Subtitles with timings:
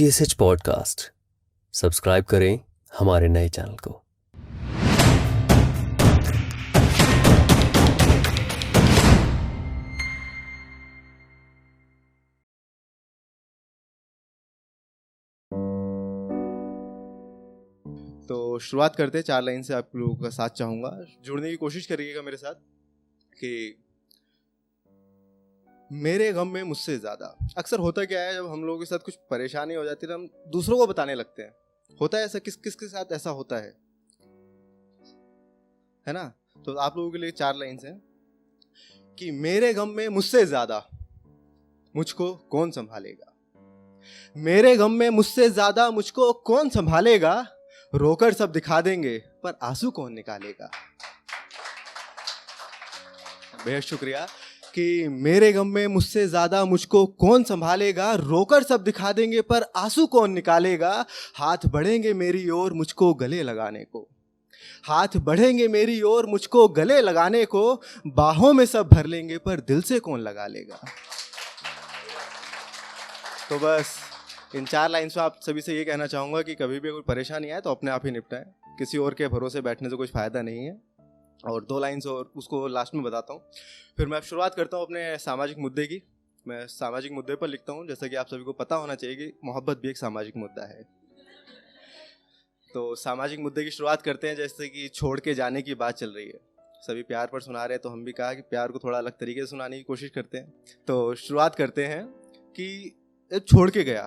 [0.00, 1.00] T S H podcast
[1.72, 2.60] subscribe करें
[2.98, 3.90] हमारे नए चैनल को।
[18.28, 21.86] तो शुरुआत करते हैं चार लाइन से आप लोगों का साथ चाहूँगा। जुड़ने की कोशिश
[21.86, 22.54] करिएगा मेरे साथ
[23.34, 23.82] कि
[25.90, 27.26] मेरे गम में मुझसे ज़्यादा।
[27.58, 30.18] अक्सर होता क्या है, जब हम लोगों के साथ कुछ परेशानी हो जाती है तो
[30.18, 31.54] हम दूसरों को बताने लगते हैं।
[32.00, 32.38] होता है ऐसा?
[32.38, 33.74] किस किस के साथ ऐसा होता है?
[36.06, 36.32] है ना?
[36.56, 38.00] तो आप लोगों के लिए चार लाइन्स हैं
[39.18, 40.86] कि मेरे गम में मुझसे ज़्यादा
[41.94, 43.32] मुझको कौन संभालेगा?
[44.36, 47.34] मेरे गम में मुझसे ज़्यादा मुझको कौन संभालेगा?
[47.92, 50.70] रोकर सब दिखा देंगे, पर आँसू कौन निकालेगा?
[53.64, 54.26] बेहद शुक्रिया।
[54.74, 58.12] कि मेरे गम में मुझसे ज़्यादा मुझको कौन संभालेगा?
[58.14, 61.06] रोकर सब दिखा देंगे, पर आँसू कौन निकालेगा?
[61.34, 64.06] हाथ बढ़ेंगे मेरी ओर मुझको गले लगाने को।
[64.84, 69.82] हाथ बढ़ेंगे मेरी ओर मुझको गले लगाने को, बाहों में सब भर लेंगे, पर दिल
[69.82, 70.80] से कौन लगा लेगा?
[73.50, 73.96] तो बस,
[74.54, 77.50] इन चार लाइन्स में आप सभी से ये कहना चाहूँगा कि कभी भी कोई परेशानी
[77.50, 78.44] आए तो अपने आप ही निपटाएँ।
[78.78, 80.72] किसी और के भरोसे बैठने से कुछ फ़ायदा नहीं है।
[81.44, 83.42] और दो लाइन्स और उसको लास्ट में बताता हूँ।
[83.96, 86.02] फिर मैं शुरुआत करता हूँ अपने सामाजिक मुद्दे की।
[86.46, 89.32] मैं सामाजिक मुद्दे पर लिखता हूँ, जैसा कि आप सभी को पता होना चाहिए कि
[89.44, 90.82] मोहब्बत भी एक सामाजिक मुद्दा है।
[92.70, 96.10] तो सामाजिक मुद्दे की शुरुआत करते हैं, जैसे कि छोड़ के जाने की बात चल
[96.10, 96.40] रही है।
[96.82, 99.12] सभी प्यार पर सुना रहे हैं तो हम भी कहा कि प्यार को थोड़ा अलग
[99.12, 100.52] तरीके से सुनाने की कोशिश करते हैं।
[100.88, 102.04] तो शुरुआत करते हैं
[102.58, 104.06] कि छोड़ के गया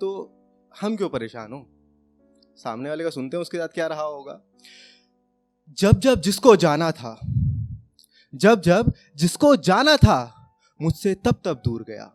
[0.00, 0.10] तो
[0.74, 1.66] हम क्यों परेशान हो?
[2.58, 4.40] सामने वाले का सुनते हैं, उसके साथ क्या रहा होगा?
[5.70, 7.20] जब जब जिसको जाना था,
[8.34, 10.50] जब जब जिसको जाना था,
[10.82, 12.14] मुझसे तब तब दूर गया।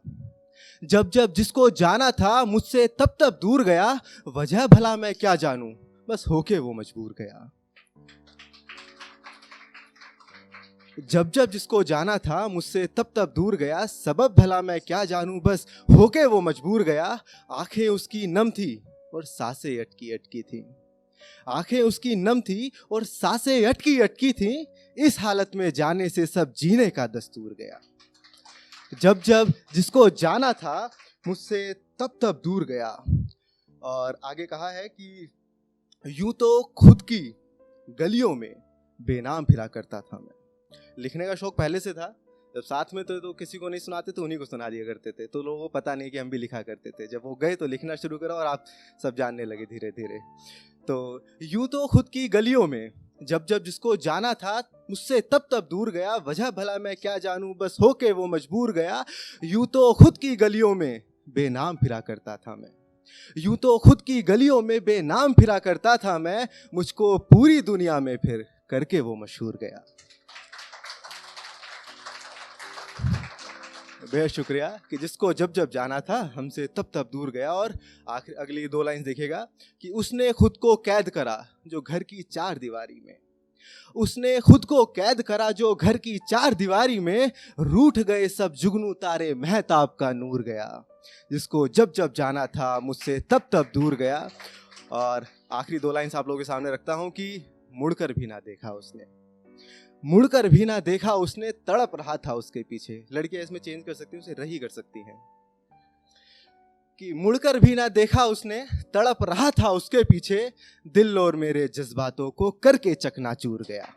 [0.83, 5.69] जब जब जिसको जाना था, मुझसे तब तब दूर गया। वजह भला मैं क्या जानूं?
[6.09, 7.51] बस होके वो मजबूर गया।
[10.99, 15.39] जब जब जिसको जाना था, मुझसे तब तब दूर गया। सबब भला मैं क्या जानूं?
[15.39, 17.19] बस होके वो मजबूर गया।
[17.52, 20.75] आँखें उसकी नम थी और साँसें अटकी अटकी थी।
[21.47, 24.55] आँखें उसकी नम थी और साँसें अटकी अटकी थी
[24.97, 27.79] इस हालत में जाने से सब जीने का दस्तूर गया।
[29.01, 30.89] जब जब जिसको जाना था
[31.27, 32.89] मुझसे तब तब दूर गया
[33.83, 35.29] और आगे कहा है कि
[36.05, 37.19] यूँ तो खुद की
[37.89, 38.53] गलियों में
[38.99, 40.35] बेनाम फिरा करता था मैं।
[40.99, 42.15] लिखने का शौक पहले से था।
[42.55, 45.11] जब साथ में तो, तो किसी को नहीं सुनाते तो उन्हीं को सुना दिया करते
[45.11, 47.55] थे। तो लोगों को पता नहीं कि हम भी लिखा करते थे। जब वो गए
[47.55, 48.65] तो लिखना शुरू करा और आप
[49.03, 50.19] सब जानने लगे धीरे धीरे
[50.88, 52.92] तो यूँ तो खुद की गलियों में,
[53.23, 54.58] जब जब जिसको जाना था,
[54.89, 59.04] मुझसे तब तब दूर गया, वजह भला मैं क्या जानूं, बस होके वो मजबूर गया।
[59.43, 61.02] यूँ तो खुद की गलियों में
[61.36, 62.72] बेनाम फिरा करता था मैं।
[63.38, 68.16] यूँ तो खुद की गलियों में बेनाम फिरा करता था मैं, मुझको पूरी दुनिया में
[68.17, 69.83] फिर करके वो मशहूर गया।
[74.11, 77.73] बेहद शुक्रिया कि जिसको जब जब जाना था, हमसे तब तब दूर गया और
[78.09, 79.47] आखिर अगली दो लाइन देखेगा
[79.81, 83.17] कि उसने खुद को कैद करा जो घर की चार दीवारी में।
[83.95, 88.93] उसने खुद को कैद करा जो घर की चार दीवारी में रूठ गए सब जुगनू
[88.93, 90.86] तारे महताब का नूर गया।
[91.31, 94.30] जिसको जब जब जाना था, मुझसे तब तब दूर गया।
[94.92, 98.69] और आखिरी दो लाइन्स आप लोगों के सामने रखता हूँ कि मुड़कर भी ना देखा
[98.69, 99.23] उसने।
[100.05, 104.17] मुड़कर भी ना देखा, उसने तड़प रहा था उसके पीछे। लड़कियाँ इसमें चेंज कर सकती
[104.17, 105.21] हैं, उसे रही कर सकती हैं।
[106.99, 110.53] कि मुड़कर भी ना देखा, उसने तड़प रहा था उसके पीछे,
[110.87, 113.93] दिल और मेरे जज्बातों को करके चकनाचूर गया।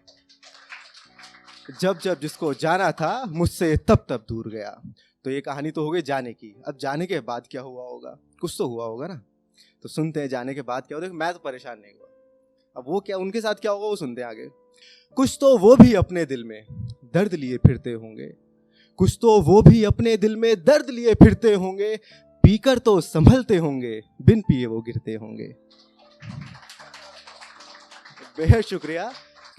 [1.81, 4.83] जब जब जिसको जाना था, मुझसे तब तब दूर गया।
[5.25, 8.19] तो ये कहानी तो हो गई जाने की। अब जाने के बाद क्या हुआ होगा?
[8.41, 9.23] कुछ तो हुआ होगा ना।
[9.83, 11.13] तो सुनते हैं जाने के बाद क्या होगा?
[11.13, 12.09] मैं तो परेशान नहीं हुआ।
[12.77, 14.66] अब वो क्या, उनके साथ क्या होगा, वो सुनते हैं आगे।
[15.17, 16.67] कुछ तो वो भी अपने दिल में
[17.15, 18.33] दर्द लिए फिरते होंगे।
[18.99, 21.97] कुछ तो वो भी अपने दिल में दर्द लिए फिरते होंगे।
[22.45, 25.47] पीकर तो संभलते होंगे, बिन पिए वो गिरते होंगे।
[28.39, 29.09] बेहद शुक्रिया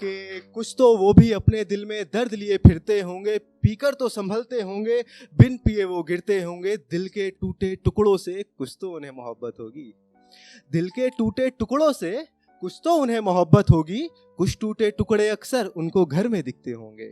[0.02, 4.60] कि कुछ तो वो भी अपने दिल में दर्द लिए फिरते होंगे, पीकर तो संभलते
[4.60, 5.00] होंगे,
[5.38, 9.92] बिन पिए वो गिरते होंगे। दिल के टूटे टुकड़ों से कुछ तो उन्हें मोहब्बत होगी।
[10.72, 12.12] दिल के टूटे टुकड़ों से
[12.62, 14.08] कुछ तो उन्हें मोहब्बत होगी,
[14.38, 17.08] कुछ टूटे टुकड़े अक्सर उनको घर में दिखते होंगे।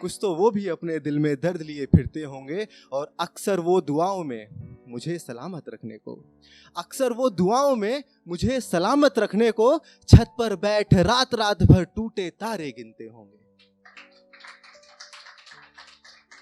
[0.00, 4.22] कुछ तो वो भी अपने दिल में दर्द लिए फिरते होंगे और अक्सर वो दुआओं
[4.24, 4.48] में
[4.88, 6.14] मुझे सलामत रखने को,
[6.76, 9.78] अक्सर वो दुआओं में मुझे सलामत रखने को
[10.08, 13.43] छत पर बैठ रात रात भर टूटे तारे गिनते होंगे।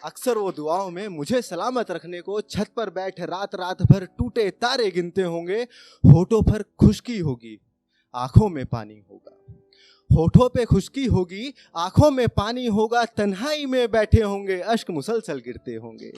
[0.05, 4.51] अक्सर वो दुआओं में मुझे सलामत रखने को छत पर बैठ रात रात भर टूटे
[4.51, 5.63] तारे गिनते होंगे,
[6.05, 7.61] होठों पर खुशकी होगी,
[8.15, 9.37] आँखों में पानी होगा।
[10.11, 15.75] होठों पे खुशकी होगी, आँखों में पानी होगा, तन्हाई में बैठे होंगे, अश्क मुसलसल गिरते
[15.75, 16.13] होंगे।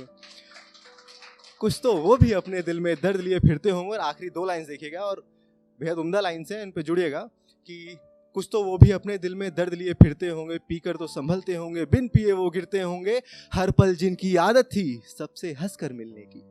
[1.59, 4.67] कुछ तो वो भी अपने दिल में दर्द लिए फिरते होंगे और आखिरी दो लाइंस
[4.67, 5.25] देखिएगा और
[5.81, 7.21] बेहद उमदा लाइन से इन पर जुड़िएगा
[7.67, 7.99] कि
[8.35, 11.85] कुछ तो वो भी अपने दिल में दर्द लिए फिरते होंगे, पीकर तो संभलते होंगे,
[11.85, 13.21] बिन पिए वो गिरते होंगे।
[13.53, 16.43] हर पल जिनकी आदत थी सबसे हंसकर मिलने की।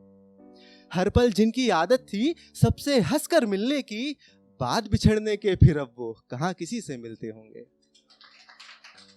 [0.92, 4.16] हर पल जिनकी आदत थी सबसे हंसकर मिलने की
[4.60, 7.66] बाद बिछड़ने के फिर अब वो कहाँ किसी से मिलते होंगे?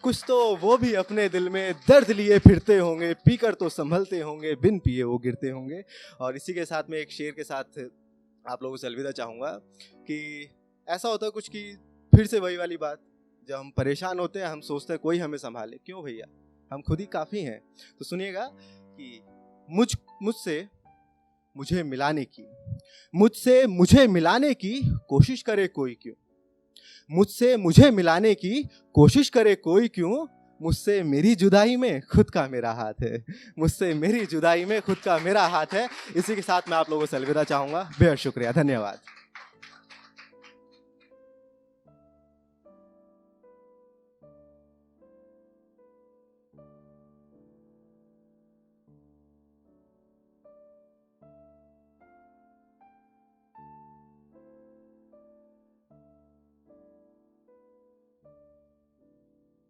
[0.03, 4.55] कुछ तो वो भी अपने दिल में दर्द लिए फिरते होंगे, पीकर तो संभलते होंगे,
[4.55, 5.83] बिन पिए वो गिरते होंगे।
[6.19, 7.79] और इसी के साथ में एक शेर के साथ
[8.45, 9.51] आप लोगों से अलविदा चाहूँगा
[9.97, 10.49] कि
[10.87, 11.77] ऐसा होता कुछ कि
[12.17, 12.99] फिर से वही वाली बात,
[13.47, 15.77] जब हम परेशान होते हैं, हम सोचते हैं, कोई हमें संभाले?
[15.77, 16.25] क्यों भैया?
[16.73, 17.59] हम खुद ही काफ़ी हैं।
[17.99, 19.21] तो सुनिएगा कि
[19.69, 20.67] मुझ, मुझसे
[21.57, 22.47] मुझे मिलाने की,
[23.15, 26.13] मुझसे मुझे मिलाने की कोशिश करे कोई क्यों?
[27.11, 30.27] मुझसे मुझे मिलाने की कोशिश करे कोई क्यों?
[30.61, 33.25] मुझसे मेरी जुदाई में खुद का मेरा हाथ है।
[33.59, 37.05] मुझसे मेरी जुदाई में खुद का मेरा हाथ है। इसी के साथ मैं आप लोगों
[37.05, 38.99] से अलविदा चाहूँगा। बेहद शुक्रिया। धन्यवाद।